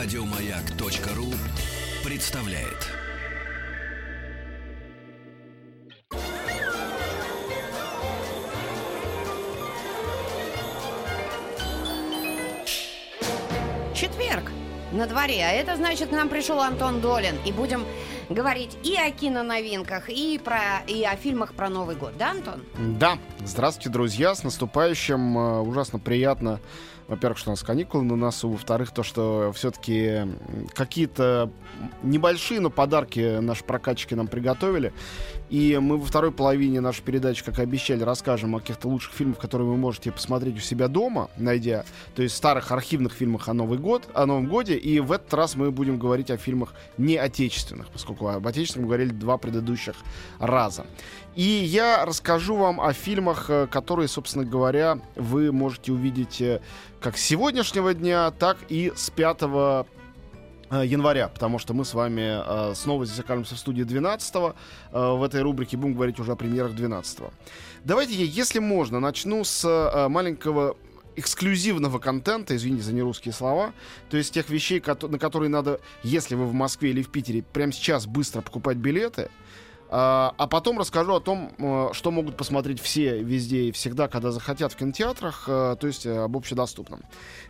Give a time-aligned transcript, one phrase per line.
[0.00, 1.26] Радиомаяк.ру
[2.08, 2.86] представляет.
[13.92, 14.52] Четверг
[14.92, 17.84] на дворе, а это значит, к нам пришел Антон Долин, и будем
[18.28, 22.64] говорить и о киноновинках, и, про, и о фильмах про Новый год, да, Антон?
[22.78, 26.60] Да, здравствуйте, друзья, с наступающим, Э, ужасно приятно,
[27.08, 30.26] во-первых, что у нас каникулы на носу, во-вторых, то, что все-таки
[30.74, 31.50] какие-то
[32.02, 34.92] небольшие, но подарки наши прокатчики нам приготовили,
[35.48, 39.38] и мы во второй половине нашей передачи, как и обещали, расскажем о каких-то лучших фильмах,
[39.38, 43.78] которые вы можете посмотреть у себя дома, найдя, то есть старых архивных фильмах о Новый
[43.78, 47.88] год, о Новом годе, и в этот раз мы будем говорить о фильмах не отечественных,
[47.88, 49.94] поскольку об отечественных мы говорили два предыдущих
[50.38, 50.86] раза.
[51.38, 56.60] И я расскажу вам о фильмах, э, которые, собственно говоря, вы можете увидеть э,
[57.00, 59.84] как с сегодняшнего дня, так и с 5 э,
[60.84, 64.52] января, потому что мы с вами э, снова здесь окажемся в студии 12 э,
[64.90, 67.20] в этой рубрике будем говорить уже о премьерах 12
[67.84, 70.76] Давайте я, если можно, начну с э, маленького
[71.14, 73.74] эксклюзивного контента, извините за нерусские слова,
[74.10, 77.70] то есть тех вещей, на которые надо, если вы в Москве или в Питере, прямо
[77.70, 79.30] сейчас быстро покупать билеты,
[79.90, 84.30] а а потом расскажу о том, э, что могут посмотреть все везде и всегда, когда
[84.30, 87.02] захотят в кинотеатрах, э, то есть э, об общедоступном.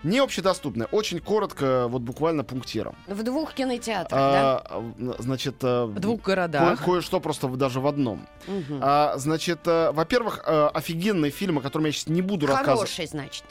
[0.03, 2.95] Не общедоступное, очень коротко, вот буквально пунктиром.
[3.07, 4.59] В двух кинотеатрах, да?
[4.65, 6.85] А, э, Значит, В двух городах.
[6.85, 8.27] кое-что просто даже в одном.
[8.47, 8.81] Мгм.
[8.83, 12.79] А, значит, во-первых, э, офигенный фильм, о котором я сейчас не буду рассказывать.
[12.91, 13.45] Хороший, значит.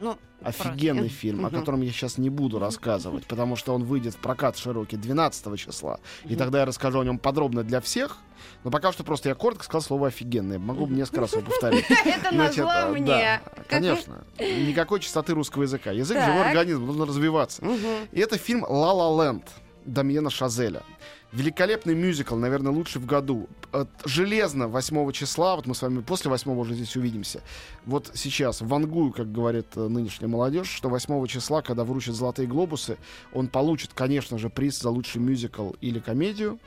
[0.00, 1.18] Ну, Офигенный просто.
[1.18, 4.96] фильм, о котором я сейчас не буду рассказывать, потому что он выйдет в прокат широкий
[4.96, 6.00] 12 числа.
[6.24, 8.16] И тогда я расскажу о нем подробно для всех.
[8.64, 10.58] Но пока что просто я коротко сказал слово офигенный.
[10.58, 11.84] Могу несколько раз его повторить.
[12.04, 13.40] Это назло мне.
[13.68, 14.24] конечно.
[14.38, 15.90] Никакой чистоты русского языка.
[15.92, 17.62] Язык живой организм, должен развиваться.
[18.12, 19.44] И это фильм «Ла Ла Ленд»
[19.84, 20.82] Дамьена Шазеля.
[21.32, 23.48] Великолепный мюзикл, наверное, лучший в году.
[24.04, 27.42] Железно 8 числа, вот мы с вами после 8 уже здесь увидимся.
[27.86, 32.98] Вот сейчас вангую, как говорит э, нынешняя молодежь, что 8 числа, когда вручат «Золотые глобусы»,
[33.32, 36.58] он получит, конечно же, приз за лучший мюзикл или комедию.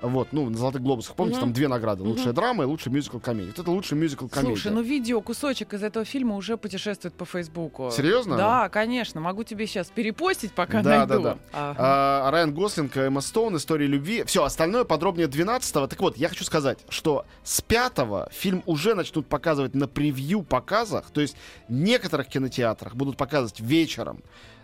[0.00, 1.46] Вот, ну, на «Золотых глобусах», помните, Мгм.
[1.46, 2.04] там две награды.
[2.04, 3.48] Лучшая драма и лучший мюзикл комедия.
[3.50, 4.54] Вот это лучший мюзикл комедия.
[4.54, 7.90] Слушай, ну видео, кусочек из этого фильма уже путешествует по Фейсбуку.
[7.90, 8.36] Серьезно?
[8.36, 9.20] Да, конечно.
[9.20, 11.22] Могу тебе сейчас перепостить, пока Да, найду.
[11.22, 11.38] да, да.
[11.52, 11.76] Ага.
[11.78, 14.22] А, Райан Гослинг, Эмма Стоун, История любви.
[14.24, 19.26] Все, остальное подробнее 12 Так вот, я хочу сказать, что с 5 фильм уже начнут
[19.26, 21.36] показывать на превью показах, то есть
[21.68, 24.22] в некоторых кинотеатрах будут показывать вечером.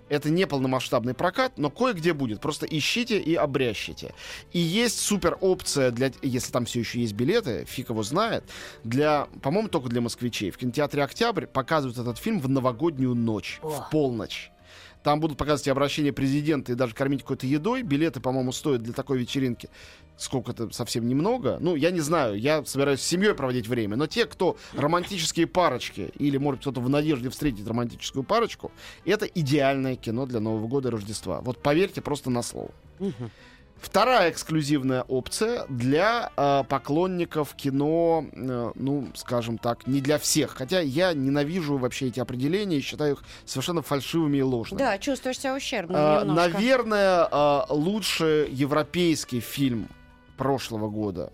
[0.09, 2.41] Это не полномасштабный прокат, но кое-где будет.
[2.41, 4.15] Просто ищите и обрящите.
[4.53, 8.45] И есть супер опция для, если там все еще есть билеты, фиг его знает,
[8.83, 10.51] для, по-моему, только для москвичей.
[10.51, 14.51] В кинотеатре «Октябрь» показывают этот фильм в новогоднюю ночь, в полночь.
[15.05, 17.83] Там будут показывать и обращение президента и даже кормить какой-то едой.
[17.83, 19.69] Билеты, по-моему, стоят для такой вечеринки
[20.17, 21.59] сколько-то совсем немного.
[21.61, 23.97] Ну, я не знаю, я собираюсь с семьей проводить время.
[23.97, 28.73] Но те, кто романтические парочки, или, может, кто-то в надежде встретить романтическую парочку,
[29.05, 31.43] это идеальное кино для Нового года и Рождества.
[31.43, 32.71] Вот поверьте просто на слово.
[33.85, 40.53] Вторая эксклюзивная опция для э, поклонников кино, э, ну, скажем так, не для всех.
[40.57, 44.79] Хотя я ненавижу вообще эти определения и считаю их совершенно фальшивыми и ложными.
[44.79, 46.53] Да, чувствуешь себя ущербным А, немножко.
[46.55, 49.89] наверное, а, лучший европейский фильм
[50.39, 51.31] прошлого года,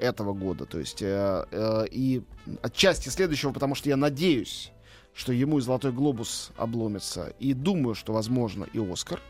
[0.00, 2.22] этого года, то есть э, э, и
[2.62, 4.72] отчасти следующего, потому что я надеюсь,
[5.14, 9.20] что ему и Золотой глобус обломится, и думаю, что возможно и Оскар.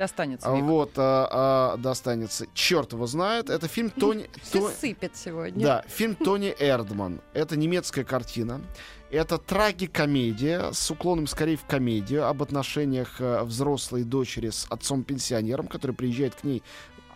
[0.00, 0.50] Достанется.
[0.50, 0.64] А, Вик.
[0.64, 2.46] Вот а, а, достанется.
[2.54, 3.50] Черт его знает.
[3.50, 4.30] Это фильм Тони.
[4.42, 5.62] Все То- сыпет сегодня.
[5.62, 7.20] да, фильм Тони Эрдман.
[7.34, 8.62] Это немецкая картина.
[9.10, 15.94] Это трагикомедия с уклоном скорее в комедию об отношениях э, взрослой дочери с отцом-пенсионером, который
[15.94, 16.62] приезжает к ней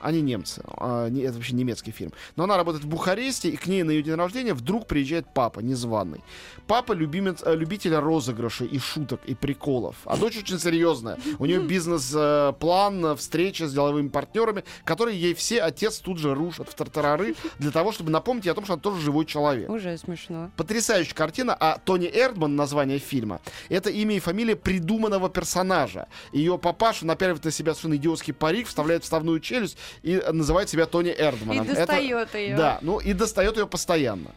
[0.05, 2.13] они немцы, а, не- это вообще немецкий фильм.
[2.37, 5.61] Но она работает в Бухаресте, и к ней на ее день рождения вдруг приезжает папа,
[5.61, 6.21] незваный.
[6.67, 9.97] Папа любимец, э, любителя розыгрышей и шуток, и приколов.
[10.05, 11.19] А дочь очень серьезная.
[11.39, 16.69] У нее бизнес-план, э, встреча с деловыми партнерами, которые ей все отец тут же рушат
[16.69, 19.69] в тартарары для того, чтобы напомнить ей о том, что она тоже живой человек.
[19.71, 20.51] Уже смешно.
[20.57, 26.09] Потрясающая картина, а Тони Эрдман, название фильма, это имя и фамилия придуманного персонажа.
[26.33, 31.11] Ее папаша напяливает на себя совершенно идиотский парик, вставляет вставную челюсть и называет себя Тони
[31.11, 31.67] И Эрдманом.
[31.67, 32.57] Это- достает ее.
[32.57, 34.31] да, ну и достает ее постоянно.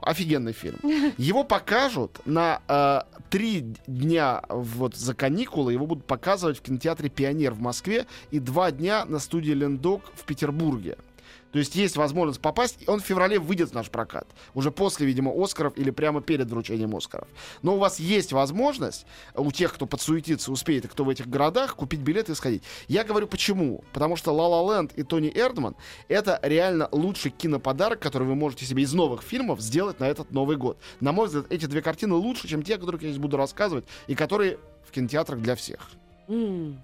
[0.00, 0.78] Офигенный фильм.
[1.18, 3.00] Его покажут на э,
[3.30, 5.72] три дня вот за каникулы.
[5.72, 10.22] Его будут показывать в кинотеатре Пионер в Москве и два дня на студии Лендок в
[10.24, 10.96] Петербурге.
[11.52, 14.28] То есть есть возможность попасть, и он в феврале выйдет в наш прокат.
[14.54, 17.28] Уже после, видимо, Оскаров или прямо перед вручением Оскаров.
[17.62, 21.76] Но у вас есть возможность, у тех, кто подсуетится, успеет, и кто в этих городах,
[21.76, 22.62] купить билеты и сходить.
[22.86, 23.82] Я говорю почему.
[23.92, 25.74] Потому что «Ла Ла Ленд» и Тони Эрдман—
[26.08, 30.56] это реально лучший киноподарок, который вы можете себе из новых фильмов сделать на этот Новый
[30.56, 30.78] год.
[31.00, 33.86] На мой взгляд, эти две картины лучше, чем те, о которых я здесь буду рассказывать,
[34.06, 35.90] и которые в кинотеатрах для всех.
[36.28, 36.80] М.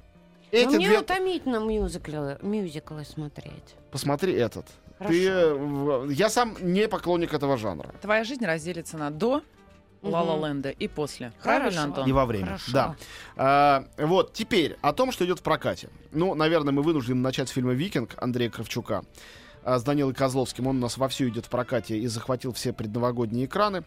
[0.54, 0.98] Эти Но мне две...
[1.00, 3.74] утомительно мюзиклы, мюзиклы смотреть.
[3.90, 4.66] Посмотри этот.
[4.98, 6.06] Хорошо.
[6.06, 7.92] Ты, я сам не поклонник этого жанра.
[8.00, 9.42] Твоя жизнь разделится на до
[10.02, 10.12] Мгм.
[10.12, 11.32] Ла Ленда и после.
[11.40, 11.60] Хорошо.
[11.60, 12.08] Правильно, Антон?
[12.08, 12.46] И во время.
[12.46, 12.72] Хорошо.
[12.72, 12.96] Да.
[13.36, 15.88] А, вот, теперь о том, что идет в прокате.
[16.12, 19.02] Ну, наверное, мы вынуждены начать с фильма «Викинг» Андрея Кравчука
[19.64, 20.66] а, с Данилой Козловским.
[20.66, 23.82] Он у нас вовсю идет в прокате и захватил все предновогодние экраны.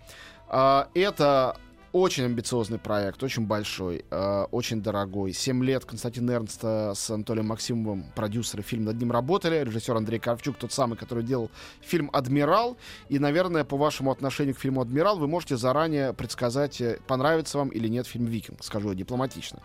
[0.50, 1.56] А, это
[2.00, 5.34] очень амбициозный проект, очень большой, э, очень дорогой.
[5.34, 9.64] Семь лет Константин Эрнст э, с Анатолием Максимовым, продюсеры фильм над ним работали.
[9.64, 11.50] Режиссер Андрей Кравчук, тот самый, который делал
[11.82, 12.78] фильм «Адмирал».
[13.10, 17.70] И, наверное, по вашему отношению к фильму «Адмирал» вы можете заранее предсказать, э, понравится вам
[17.70, 19.60] или нет фильм «Викинг», скажу дипломатично.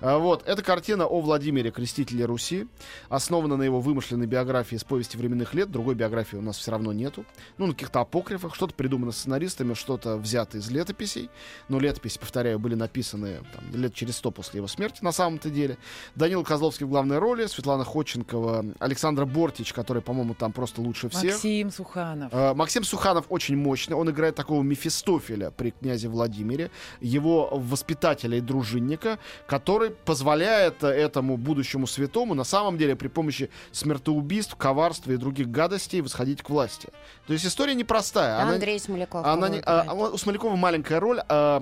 [0.00, 2.66] Э, Вот, это картина о Владимире Крестителе Руси,
[3.08, 5.70] основана на его вымышленной биографии из повести временных лет.
[5.70, 7.24] Другой биографии у нас все равно нету.
[7.58, 8.54] Ну, на каких-то апокрифах.
[8.54, 11.30] Что-то придумано сценаристами, что-то взято из летописей.
[11.72, 15.78] Но летописи, повторяю, были написаны там, лет через сто после его смерти на самом-то деле.
[16.14, 21.32] Данил Козловский в главной роли, Светлана Ходченкова, Александр Бортич, который, по-моему, там просто лучше всех.
[21.32, 22.30] Максим Суханов.
[22.30, 23.94] Э, Максим Суханов очень мощный.
[23.94, 26.70] Он играет такого Мефистофеля при князе Владимире,
[27.00, 34.56] его воспитателя и дружинника, который позволяет этому будущему святому на самом деле при помощи смертоубийств,
[34.56, 36.90] коварства и других гадостей восходить к власти.
[37.26, 38.42] То есть история непростая.
[38.42, 39.24] Она- Андрей Смоляков.
[39.24, 39.88] она не- играет?
[39.88, 41.20] а, у Смолякова маленькая роль.
[41.30, 41.61] а,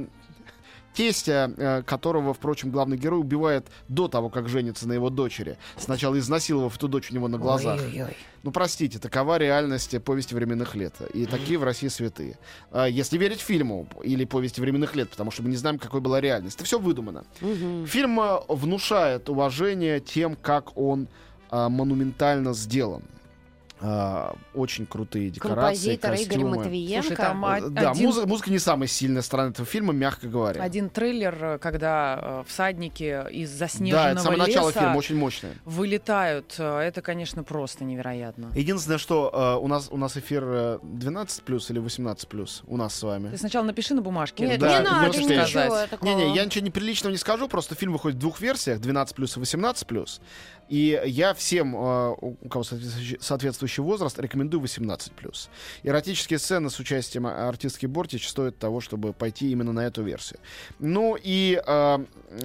[0.95, 5.57] Тестя, э, которого, впрочем, главный герой убивает до того, как женится на его дочери.
[5.77, 7.81] Сначала изнасиловав эту дочь у него на глазах.
[7.81, 8.17] Ой-ой-ой.
[8.43, 10.95] Ну, простите, такова реальность повести временных лет.
[11.13, 12.39] И такие в России святые.
[12.73, 16.21] А, Если верить фильму или повести временных лет, потому что мы не знаем, какой была
[16.21, 16.57] реальность.
[16.57, 17.25] Это все выдумано.
[17.87, 21.09] Фильм а, внушает уважение тем, как он
[21.51, 23.03] а, монументально сделан.
[23.83, 26.57] А, очень крутые декорации, Композитор Игорь костюмы.
[26.59, 27.03] Матвиенко.
[27.07, 30.29] Слушай, там Э, а- Да, один, музы- музыка не самая сильная сторона этого фильма, мягко
[30.29, 30.63] говоря.
[30.63, 35.17] один трейлер, э, когда э, всадники из да, заснеженного это самое леса начало фильма очень
[35.17, 35.55] мощное.
[35.65, 36.55] вылетают.
[36.59, 38.51] Это, конечно, просто невероятно.
[38.55, 42.77] Единственное, что э, у нас у нас эфир э, 12 плюс или 18 плюс у
[42.77, 43.31] нас с вами.
[43.31, 44.47] Ты сначала напиши на бумажке.
[44.47, 46.09] Нет, Да, не надо ничего такого.
[46.09, 49.41] Не-не, я ничего неприличного не скажу, просто фильм выходит в двух версиях, 12 плюс и
[49.41, 50.21] 18 плюс.
[50.69, 52.63] И я всем, э, у кого
[53.21, 55.49] соответствующий, соответствующий возраст, рекомендую 18 плюс.
[55.83, 60.41] Эротические сцены с участием а- артистки Бортич стоят того, чтобы пойти именно на эту версию.
[60.79, 61.99] Ну и э,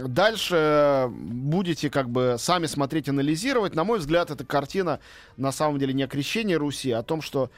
[0.08, 3.76] дальше будете как бы сами смотреть, анализировать.
[3.76, 5.00] На мой взгляд, эта картина
[5.38, 7.50] на самом деле не о крещении Руси, а о том, что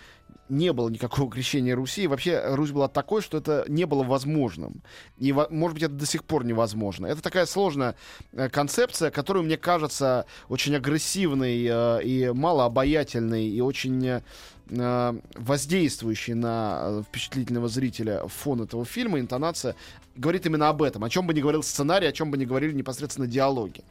[0.49, 2.03] не было никакого крещения Руси.
[2.03, 4.81] И вообще Русь была такой, что это не было возможным.
[5.17, 7.07] И, может быть, это до сих пор невозможно.
[7.07, 7.95] Это такая сложная
[8.33, 14.21] э, концепция, которую, мне кажется, очень агрессивной э, и малообаятельной, и очень
[14.69, 19.75] э, воздействующей на впечатлительного зрителя фон этого фильма, интонация,
[20.15, 21.03] говорит именно об этом.
[21.03, 23.83] О чем бы ни говорил сценарий, о чем бы ни говорили непосредственно диалоги.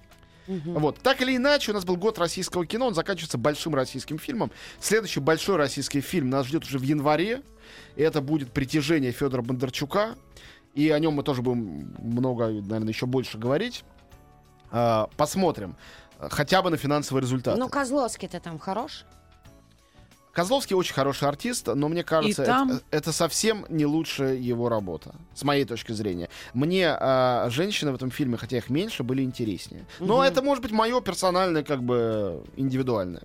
[0.47, 0.99] Вот.
[0.99, 4.51] Так или иначе, у нас был год российского кино, он заканчивается большим российским фильмом.
[4.81, 7.43] Следующий большой российский фильм нас ждет уже в январе.
[7.97, 10.17] И это будет «Притяжение» Федора Бондарчука.
[10.75, 13.85] И о нем мы тоже будем много, наверное, еще больше говорить.
[14.71, 15.75] А, посмотрим.
[16.19, 17.59] Хотя бы на финансовые результаты.
[17.59, 19.05] Ну, Козловский-то там хорош.
[20.37, 25.15] Козловский очень хороший артист, но мне кажется, там- это, это совсем не лучшая его работа,
[25.35, 26.29] с моей точки зрения.
[26.53, 29.87] Мне а, женщины в этом фильме, хотя их меньше, были интереснее.
[29.99, 30.23] Но Мгм.
[30.25, 33.23] это может быть мое персональное, как бы индивидуальное.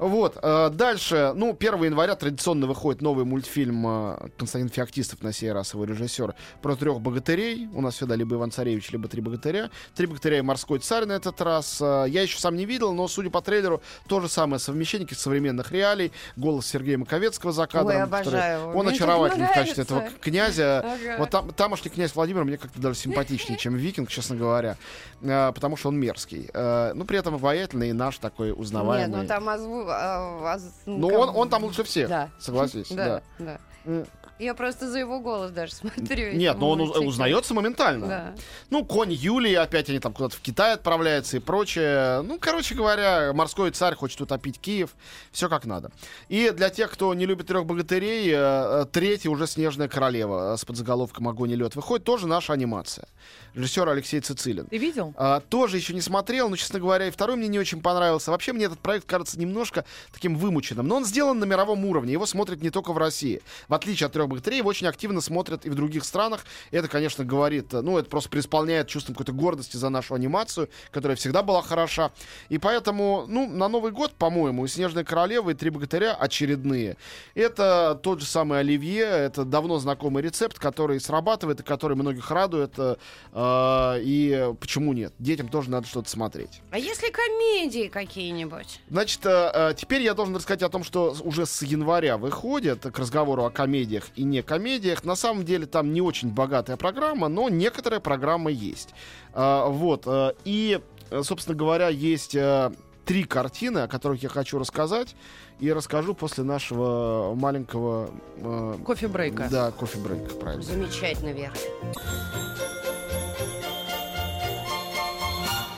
[0.00, 5.52] Вот, э, дальше, ну, 1 января традиционно выходит новый мультфильм э, Константин Феоктистов, на сей
[5.52, 7.68] раз его режиссер, про трех богатырей.
[7.74, 9.68] У нас всегда либо Иван Царевич, либо три богатыря.
[9.94, 11.82] Три богатыря и морской царь на этот раз.
[11.82, 15.70] Э, Я еще сам не видел, но, судя по трейлеру, то же самое совмещение современных
[15.70, 16.12] реалий.
[16.34, 17.88] Голос Сергея Маковецкого за кадром.
[17.88, 18.70] Ой, который- обожаю его.
[18.70, 20.78] Он Мне так очаровательный в качестве этого князя.
[20.80, 21.16] Ага.
[21.18, 24.78] Вот там, тамошний князь Владимир мне как-то даже симпатичнее, чем Викинг, честно говоря.
[25.20, 26.48] Потому что он мерзкий.
[26.94, 29.20] Ну, при этом обаятельный и наш такой Нет, узнаваемый.
[29.20, 29.89] ну там озву...
[29.90, 32.28] а, оз- Ну, как- он, он там лучше всех, Да.
[32.38, 32.88] согласись.
[32.90, 33.58] Да, да.
[33.84, 34.04] да.
[34.40, 36.32] Я просто за его голос даже смотрю.
[36.32, 37.04] Нет, но он мультики.
[37.04, 38.06] узнается моментально.
[38.06, 38.34] Да.
[38.70, 42.22] Ну, конь Юлии, опять они там куда-то в Китай отправляются и прочее.
[42.22, 44.90] Ну, короче говоря, морской царь хочет утопить Киев.
[45.30, 45.90] Все как надо.
[46.28, 50.56] И для тех, кто не любит трех богатырей, э, э, третий уже Снежная королева э,
[50.56, 52.04] с подзаголовком Огонь и лед выходит.
[52.04, 53.06] Тоже наша анимация.
[53.54, 54.66] Режиссер Алексей Цицилин.
[54.66, 55.12] Ты видел?
[55.16, 58.30] А, тоже еще не смотрел, но, честно говоря, и второй мне не очень понравился.
[58.30, 60.86] Вообще мне этот проект кажется немножко таким вымученным.
[60.86, 62.12] Но он сделан на мировом уровне.
[62.12, 63.42] Его смотрят не только в России.
[63.68, 66.44] В отличие от трех его очень активно смотрят и в других странах.
[66.70, 70.68] И это, конечно, говорит, э, ну, это просто преисполняет чувством какой-то гордости за нашу анимацию,
[70.90, 72.12] которая всегда была хороша.
[72.48, 76.96] И поэтому, ну, на Новый год, по-моему, и «Снежная королева», и «Три богатыря» очередные.
[77.34, 82.74] Это тот же самый оливье, это давно знакомый рецепт, который срабатывает и который многих радует.
[82.78, 82.96] э,
[83.32, 85.12] э, и почему нет?
[85.18, 86.60] Детям тоже надо что-то смотреть.
[86.70, 88.80] А если комедии какие-нибудь?
[88.88, 92.98] Значит, э, э, теперь я должен рассказать о том, что уже с января выходит к
[92.98, 95.04] разговору о комедиях и не комедиях.
[95.04, 98.90] На самом деле там не очень богатая программа, но некоторая программа есть.
[99.32, 100.02] Э, Вот.
[100.06, 102.70] э, И, э, собственно говоря, есть э,
[103.06, 105.16] три картины, о которых я хочу рассказать.
[105.58, 108.10] И расскажу после нашего маленького...
[108.36, 109.48] э, Кофе-брейка.
[109.50, 110.62] Да, кофе-брейка, правильно.
[110.62, 111.52] Замечательно, Вера.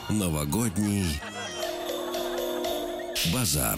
[0.09, 1.21] Новогодний
[3.31, 3.77] базар.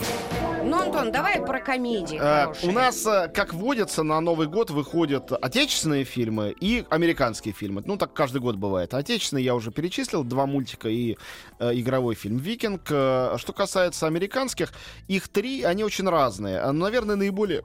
[0.63, 2.53] Ну, Антон, давай про комедии Э.
[2.63, 7.83] У нас, э, как водится, на Новый год выходят отечественные фильмы и американские фильмы.
[7.85, 8.93] Ну, так каждый год бывает.
[8.93, 11.17] Отечественные я уже перечислил, два мультика и
[11.59, 12.81] э, игровой фильм «Викинг».
[12.89, 14.73] Э, Что касается американских,
[15.07, 16.71] их три, они очень разные.
[16.71, 17.61] Наверное, наиболее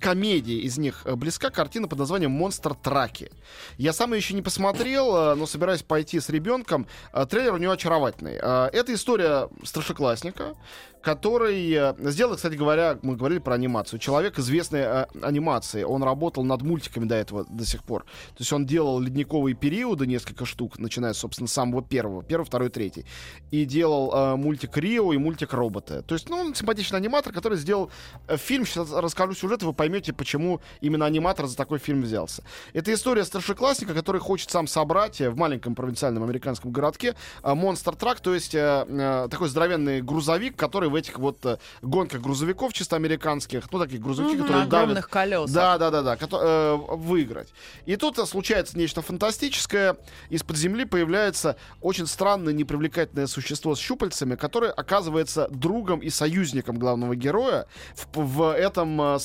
[0.00, 3.30] комедии из них э, близка картина под названием «Монстр Траки».
[3.78, 6.86] Я сам ее еще не посмотрел, э, но собираюсь пойти с ребенком.
[7.12, 8.34] Э, Трейлер у него очаровательный.
[8.34, 10.54] Это история старшеклассника,
[11.00, 13.98] который сделал, кстати говоря, мы говорили про анимацию.
[13.98, 15.82] Человек известной анимации.
[15.82, 18.04] Он работал над мультиками до этого, до сих пор.
[18.04, 22.22] То есть он делал ледниковые периоды, несколько штук, начиная, собственно, с самого первого.
[22.22, 23.04] Первый, второй, третий.
[23.50, 26.02] И делал мультик Рио и мультик Роботы.
[26.02, 27.90] То есть, ну, симпатичный аниматор, который сделал
[28.28, 28.64] фильм.
[28.64, 32.42] Сейчас расскажу сюжет, и вы поймете, почему именно аниматор за такой фильм взялся.
[32.72, 38.20] Это история старшеклассника, который хочет сам собрать э, в маленьком провинциальном американском городке монстр трак,
[38.20, 42.96] то есть э, э, такой здоровенный грузовик, который в этих вот э, гонках грузовиков чисто
[42.96, 44.42] американских, ну, такие грузовики, Мгм.
[44.44, 45.54] которые давят колесах.
[45.54, 47.52] да, да, да, да, э, выиграть.
[47.84, 49.96] И тут э, случается нечто фантастическое.
[50.30, 57.14] Из-под земли появляется очень странное, непривлекательное существо с щупальцами, которое оказывается другом и союзником главного
[57.14, 59.18] героя в, в этом э,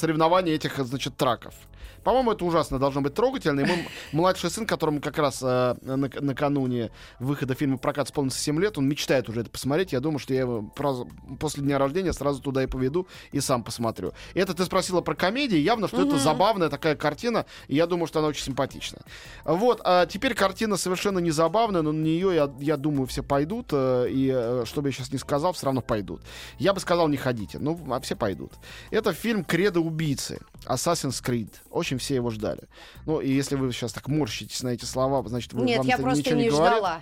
[0.49, 1.53] соревновании этих, э, значит, траков.
[2.03, 3.61] По-моему, это ужасно должно быть трогательно.
[3.61, 8.59] И мой младший сын, которому как раз э, нак- накануне выхода фильма «Прокат» исполнится 7
[8.59, 9.93] лет, он мечтает уже это посмотреть.
[9.93, 10.61] Я думаю, что я его
[11.39, 14.13] после дня рождения сразу туда и поведу, и сам посмотрю.
[14.33, 15.57] И это ты спросила про комедии.
[15.57, 19.01] Явно, что это забавная такая картина, и я думаю, что она очень симпатичная.
[19.45, 23.69] Вот, а теперь картина совершенно не забавная, но на нее, я, я думаю, все пойдут,
[23.71, 26.21] э, и э, что бы я сейчас не сказал, все равно пойдут.
[26.57, 28.53] Я бы сказал, не ходите, ну, а все пойдут.
[28.91, 30.39] Это фильм «Кредо убийцы»,
[30.69, 31.49] Assassin's Creed.
[31.69, 32.61] Очень все его ждали.
[33.05, 35.93] Ну, и если вы сейчас так морщитесь на эти слова, значит, вы, Нет, вам я
[35.95, 36.77] это просто ничего не не говорит.
[36.77, 37.01] ждала.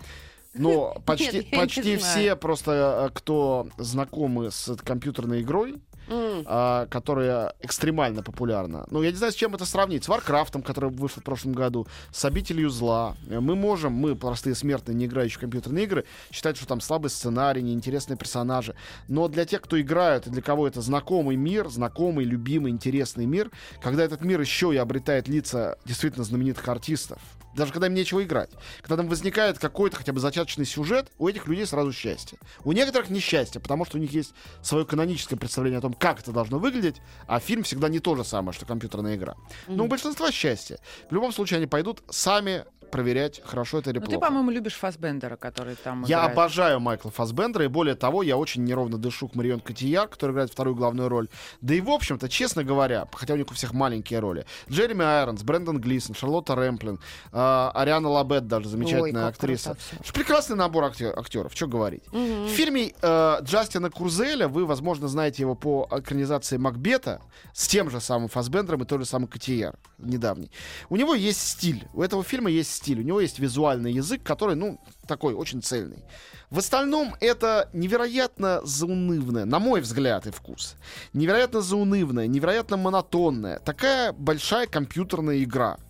[0.53, 5.75] Но почти, я не почти все просто, э, кто знакомы с компьютерной игрой,
[6.09, 6.43] М.
[6.45, 8.85] а, которая экстремально популярна.
[8.91, 10.03] Ну, я не знаю, с чем это сравнить.
[10.03, 13.15] С Варкрафтом, который вышел в прошлом году, с Обителью зла.
[13.29, 17.09] Э, Мы можем, мы, простые смертные, не играющие в компьютерные игры, считать, что там слабый
[17.09, 18.75] сценарий, неинтересные персонажи.
[19.07, 23.51] Но для тех, кто играют, и для кого это знакомый мир, знакомый, любимый, интересный мир,
[23.81, 27.19] когда этот мир еще и обретает лица действительно знаменитых артистов,
[27.55, 28.49] даже когда им нечего играть.
[28.81, 32.37] Когда там возникает какой-то хотя бы зачаточный сюжет, у этих людей сразу счастье.
[32.63, 36.31] У некоторых несчастье, потому что у них есть свое каноническое представление о том, как это
[36.31, 39.35] должно выглядеть, а фильм всегда не то же самое, что компьютерная игра.
[39.67, 40.77] Но у большинства счастье.
[41.09, 44.17] В любом случае они пойдут сами проверять, хорошо это или Ну, плохо.
[44.17, 46.31] ты, по-моему, любишь Фасбендера, который там Я играет.
[46.31, 50.51] обожаю Майкла Фасбендера, и более того, я очень неровно дышу к Марион Котияр, который играет
[50.51, 51.27] вторую главную роль.
[51.59, 55.43] Да и, в общем-то, честно говоря, хотя у них у всех маленькие роли, Джереми Айронс,
[55.43, 56.97] Брэндон Глисон, Шарлотта Рэмплинг,
[57.37, 59.77] э, Ариана Лабед даже, замечательная Ой, актриса.
[60.13, 62.03] Прекрасный набор акте- актеров, что говорить.
[62.11, 67.21] В фильме э, Джастина Курзеля, вы, возможно, знаете его по экранизации Макбета,
[67.53, 70.51] с тем же самым Фасбендером и той же самой Котийяр, недавний.
[70.89, 74.55] У него есть стиль, у этого фильма есть стиль, у него есть визуальный язык, который,
[74.55, 76.03] ну, такой очень цельный.
[76.49, 80.75] В остальном это невероятно заунывная, на мой взгляд и вкус,
[81.13, 85.86] невероятно заунывная, невероятно монотонная, такая большая компьютерная игра, а,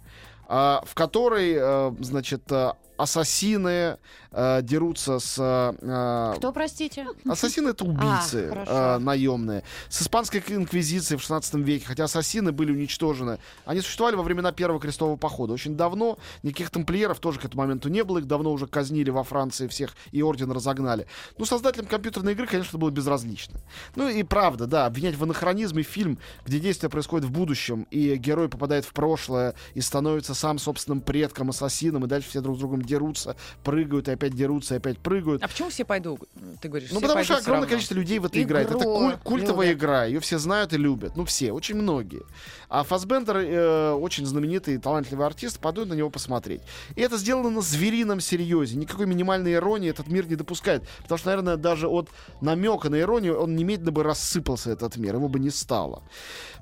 [0.47, 3.97] в которой, э, значит, э, ассасины
[4.31, 5.37] э, дерутся с...
[5.39, 7.07] э, Кто, простите?
[7.27, 9.63] Ассасины это убийцы А, э, наемные.
[9.89, 14.79] С испанской инквизицией в 16 веке, хотя ассасины были уничтожены, они существовали во времена Первого
[14.79, 15.53] крестового похода.
[15.53, 19.23] Очень давно никаких тамплиеров тоже к этому моменту не было, их давно уже казнили во
[19.23, 21.07] Франции всех и орден разогнали.
[21.37, 23.59] Ну, создателям компьютерной игры, конечно, это было безразлично.
[23.95, 28.49] Ну и правда, да, обвинять в анахронизме фильм, где действие происходит в будущем, и герой
[28.49, 32.81] попадает в прошлое и становится сам собственным предком, ассасином, и дальше все друг с другом
[32.87, 35.43] дерутся, прыгают, и опять дерутся, и опять прыгают.
[35.43, 36.21] А почему все пойдут,
[36.61, 36.89] ты говоришь?
[36.91, 37.69] Ну, потому что огромное равно?
[37.69, 38.71] количество людей в это Игру играет.
[38.71, 39.79] Это куль- культовая любят.
[39.79, 40.05] игра.
[40.05, 41.15] Ее все знают и любят.
[41.15, 42.23] Ну, все, очень многие.
[42.69, 46.61] А Фасбендер э, очень знаменитый и талантливый артист, пойдут на него посмотреть.
[46.95, 48.77] И это сделано на зверином серьезе.
[48.77, 50.83] Никакой минимальной иронии этот мир не допускает.
[51.03, 52.09] Потому что, наверное, даже от
[52.41, 55.15] намека на иронию он немедленно бы рассыпался, этот мир.
[55.15, 56.03] Его бы не стало.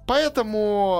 [0.07, 0.99] Поэтому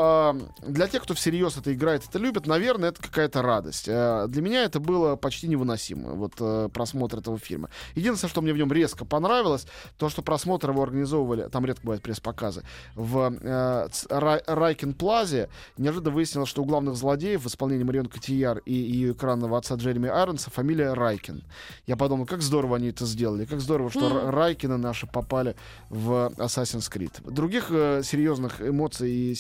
[0.64, 3.88] э, для тех, кто всерьез это играет, это любит, наверное, это какая-то радость.
[3.88, 7.70] Э, для меня это было почти невыносимо, вот э, просмотр этого фильма.
[7.96, 9.68] Единственное, что мне в нем резко понравилось,
[9.98, 12.64] то, что просмотр его организовывали, там редко бывают пресс-показы,
[12.96, 15.50] в э, Рай- Райкин Плазе.
[15.78, 20.10] Неожиданно выяснилось, что у главных злодеев в исполнении Марион Котияр и ее экранного отца Джереми
[20.10, 21.44] Айронса фамилия Райкин.
[21.88, 25.56] Я подумал, как здорово они это сделали, как здорово, что Р- Райкины наши попали
[25.90, 27.30] в Assassin's Creed.
[27.32, 29.36] Других э, серьезных эмоций и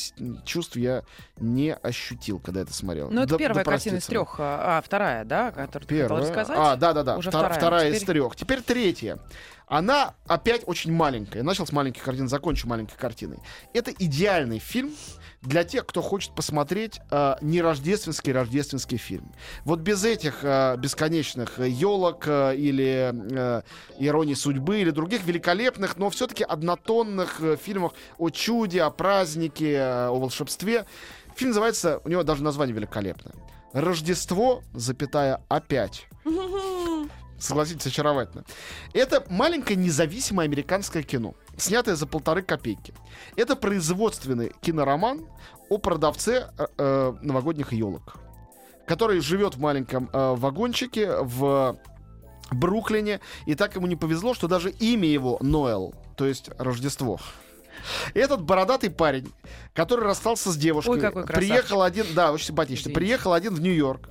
[0.46, 1.03] чувств я
[1.39, 3.10] не ощутил, когда это смотрел.
[3.12, 4.36] Ну, это Да- первая да картина из трех.
[4.39, 6.22] А, а, вторая, да, которую ты Первая.
[6.22, 6.57] рассказать?
[6.60, 7.17] А, да, да, да.
[7.17, 7.57] Уже Втор- вторая.
[7.60, 8.36] вторая из Теперь- трех.
[8.36, 9.19] Теперь третья.
[9.67, 11.41] Она опять очень маленькая.
[11.41, 13.39] Начал с маленьких картин, закончу маленькой картиной.
[13.74, 14.91] Это идеальный фильм
[15.41, 19.31] для тех, кто хочет посмотреть э, не рождественский рождественский фильм.
[19.63, 23.62] Вот без этих э, бесконечных елок или э,
[23.98, 30.07] иронии судьбы или других великолепных, но все-таки однотонных э, фильмов о чуде, о празднике, э,
[30.10, 30.86] о волшебстве.
[31.36, 33.34] Фильм называется, у него даже название великолепное.
[33.75, 36.08] Рождество, запятая, опять.
[37.38, 38.46] Согласитесь, очаровательно.
[38.94, 42.94] Это маленькое независимое американское кино, снятое за полторы копейки.
[43.36, 45.27] Это производственный кинороман
[45.70, 48.15] о продавце э, э, новогодних елок,
[48.88, 51.77] который живет в маленьком э, вагончике в
[52.51, 57.20] Бруклине, и так ему не повезло, что даже имя его Ноэл, то есть Рождество.
[58.13, 59.32] Этот бородатый парень,
[59.74, 63.00] который расстался с девушкой, Ой, приехал один, да, очень симпатичный, Извините.
[63.00, 64.10] приехал один в Нью-Йорк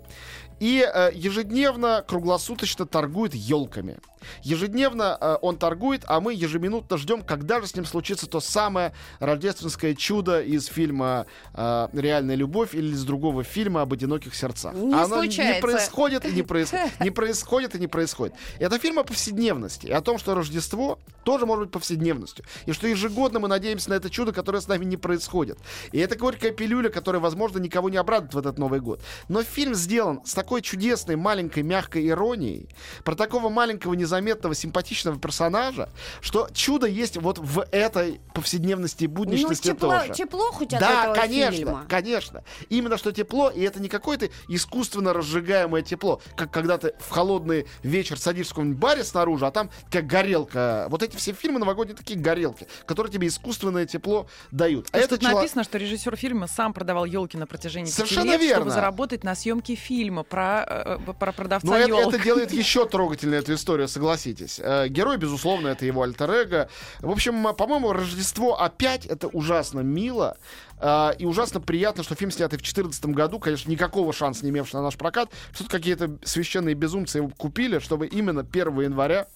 [0.60, 3.98] и э, ежедневно, круглосуточно торгует елками.
[4.42, 8.92] Ежедневно э, он торгует, а мы ежеминутно ждем, когда же с ним случится то самое
[9.20, 14.74] рождественское чудо из фильма э, «Реальная любовь» или из другого фильма об одиноких сердцах.
[14.74, 15.54] Не Оно случается.
[15.54, 17.00] не происходит и не происходит.
[17.00, 18.34] Не происходит и не происходит.
[18.58, 19.86] Это фильм о повседневности.
[19.86, 22.44] И о том, что Рождество тоже может быть повседневностью.
[22.66, 25.58] И что ежегодно мы надеемся на это чудо, которое с нами не происходит.
[25.92, 29.00] И это горькая пилюля, которая, возможно, никого не обрадует в этот Новый год.
[29.28, 32.68] Но фильм сделан с такой чудесной, маленькой, мягкой иронией
[33.04, 34.13] про такого маленького, незаметного,
[34.54, 35.88] симпатичного персонажа,
[36.20, 40.12] что чудо есть вот в этой повседневности и Ну, будничности тепло, тоже.
[40.14, 41.86] тепло хоть от Да, этого конечно, фильма.
[41.88, 42.44] конечно.
[42.68, 47.66] Именно что тепло, и это не какое-то искусственно разжигаемое тепло, как когда ты в холодный
[47.82, 50.86] вечер садишься в каком-нибудь баре снаружи, а там как горелка.
[50.90, 54.88] Вот эти все фильмы новогодние такие горелки, которые тебе искусственное тепло дают.
[54.92, 58.40] А это тут чело- написано, что режиссер фильма сам продавал елки на протяжении Совершенно лет,
[58.40, 58.56] верно.
[58.56, 62.14] чтобы заработать на съемке фильма про, э, э, про продавца Но это, елок.
[62.14, 64.60] это делает еще трогательнее эту историю, согласитесь.
[64.62, 66.68] Э, Герой, безусловно, это его альтер
[67.00, 70.36] В общем, э, по-моему, Рождество опять это ужасно мило.
[70.78, 74.76] э, И ужасно приятно, что фильм снятый в 2014 году, конечно, никакого шанса не имевший
[74.76, 79.26] на наш прокат, что-то какие-то священные безумцы его купили, чтобы именно 1 января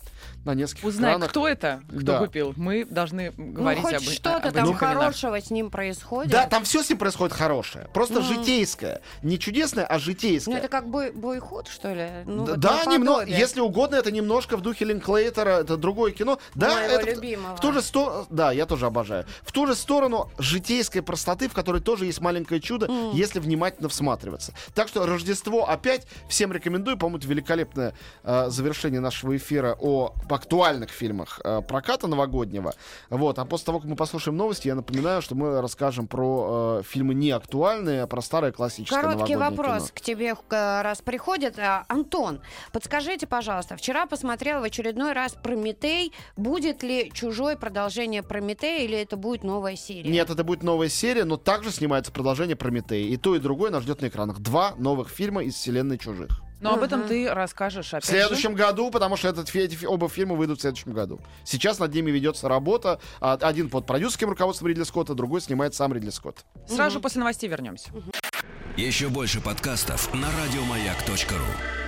[0.49, 1.31] на нескольких Узнай, экранах...
[1.31, 2.19] кто это, кто Да.
[2.19, 2.55] купил.
[2.57, 6.33] Мы должны говорить ну, хоть об, что-то об там хорошего с ним происходит.
[6.33, 7.89] Да, там все с ним происходит хорошее.
[7.93, 8.23] Просто Ну.
[8.23, 9.03] житейское.
[9.23, 10.55] Не чудесное, а житейское.
[10.55, 12.09] Ну, это как бой, бойхуд, что ли?
[12.25, 16.39] Ну, Д- вот да, немного, если угодно, это немножко в духе Линклейтера, это другое кино.
[16.55, 17.57] Да, Моего это в- любимого.
[17.57, 19.27] в ту же сторону, да, я тоже обожаю.
[19.43, 24.55] В ту же сторону житейской простоты, в которой тоже есть маленькое чудо, если внимательно всматриваться.
[24.75, 26.97] Так что Рождество опять всем рекомендую.
[26.97, 27.93] По-моему, это великолепное
[28.25, 32.74] э, завершение нашего эфира о актуальных фильмах э, проката новогоднего.
[33.11, 36.83] Вот, а после того, как мы послушаем новости, я напоминаю, что мы расскажем про э,
[36.85, 39.90] фильмы не актуальные, а про старое классическое Короткий вопрос кино.
[39.94, 41.59] к тебе э, раз приходит.
[41.59, 42.40] А, Антон,
[42.72, 46.12] подскажите, пожалуйста, вчера посмотрел в очередной раз Прометей.
[46.37, 50.11] Будет ли чужое продолжение Прометея или это будет новая серия?
[50.11, 53.09] Нет, это будет новая серия, но также снимается продолжение Прометея.
[53.09, 54.38] И то, и другое нас ждет на экранах.
[54.38, 56.48] Два новых фильма из вселенной чужих.
[56.61, 59.87] Но об этом ты расскажешь опять В следующем году, потому что этот, фи- эти фи-
[59.87, 61.21] оба фильма выйдут в следующем году.
[61.44, 63.01] Сейчас над ними ведется работа.
[63.21, 66.44] А, Один под продюсерским руководством Ридли Скотта, другой снимает сам Ридли Скотт.
[66.68, 66.75] же.
[66.75, 67.90] Сразу же после новостей вернемся.
[68.77, 71.88] Еще больше подкастов на радиомаяк.ру.